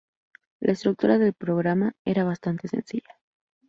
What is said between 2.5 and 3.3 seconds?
sencilla.